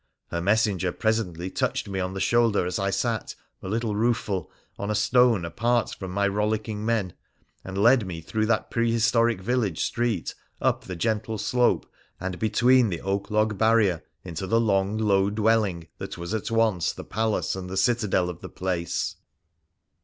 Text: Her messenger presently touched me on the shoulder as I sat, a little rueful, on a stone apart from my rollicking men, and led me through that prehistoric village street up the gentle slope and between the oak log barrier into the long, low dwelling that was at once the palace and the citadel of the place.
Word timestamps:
Her 0.31 0.41
messenger 0.41 0.91
presently 0.91 1.51
touched 1.51 1.87
me 1.87 1.99
on 1.99 2.15
the 2.15 2.19
shoulder 2.19 2.65
as 2.65 2.79
I 2.79 2.89
sat, 2.89 3.35
a 3.61 3.67
little 3.69 3.95
rueful, 3.95 4.49
on 4.79 4.89
a 4.89 4.95
stone 4.95 5.45
apart 5.45 5.93
from 5.93 6.09
my 6.09 6.27
rollicking 6.27 6.83
men, 6.83 7.13
and 7.63 7.77
led 7.77 8.07
me 8.07 8.19
through 8.19 8.47
that 8.47 8.71
prehistoric 8.71 9.41
village 9.41 9.83
street 9.83 10.33
up 10.59 10.85
the 10.85 10.95
gentle 10.95 11.37
slope 11.37 11.85
and 12.19 12.39
between 12.39 12.89
the 12.89 13.01
oak 13.01 13.29
log 13.29 13.59
barrier 13.59 14.01
into 14.23 14.47
the 14.47 14.59
long, 14.59 14.97
low 14.97 15.29
dwelling 15.29 15.87
that 15.99 16.17
was 16.17 16.33
at 16.33 16.49
once 16.49 16.93
the 16.93 17.03
palace 17.05 17.55
and 17.55 17.69
the 17.69 17.77
citadel 17.77 18.27
of 18.27 18.41
the 18.41 18.49
place. 18.49 19.17